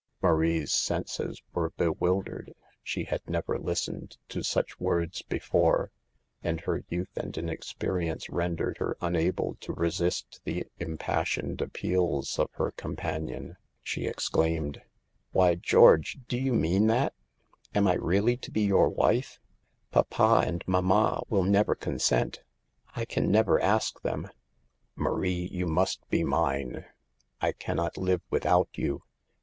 Marie's 0.19 0.73
senses 0.73 1.43
were 1.53 1.69
bewildered. 1.77 2.55
She 2.81 3.03
had 3.03 3.21
never 3.29 3.59
listened 3.59 4.17
to 4.29 4.41
such 4.41 4.79
words 4.79 5.21
before, 5.21 5.91
and 6.41 6.59
her 6.61 6.83
youth 6.89 7.15
and 7.15 7.37
inexperience 7.37 8.27
rendered 8.27 8.79
her 8.79 8.97
unable 8.99 9.57
to 9.59 9.73
resist 9.73 10.41
the 10.43 10.65
impassioned 10.79 11.61
appeals 11.61 12.39
of 12.39 12.49
her 12.53 12.71
companion. 12.71 13.57
She 13.83 14.07
exclaimed: 14.07 14.81
"Why, 15.33 15.53
George, 15.53 16.17
do 16.27 16.35
you 16.35 16.55
mean 16.55 16.87
that? 16.87 17.13
Am 17.75 17.87
I 17.87 17.93
really 17.93 18.37
to 18.37 18.49
be 18.49 18.61
your 18.61 18.89
wife? 18.89 19.39
Papa 19.91 20.41
and 20.47 20.63
mamma 20.65 21.21
will 21.29 21.43
never 21.43 21.75
consent. 21.75 22.41
I 22.95 23.05
can 23.05 23.29
never 23.29 23.61
ask 23.61 24.01
them." 24.01 24.29
"Marie, 24.95 25.47
you 25.51 25.67
must 25.67 26.09
be 26.09 26.23
mine. 26.23 26.85
I 27.39 27.51
can 27.51 27.75
not 27.75 27.99
live 27.99 28.23
without 28.31 28.69
you. 28.73 29.03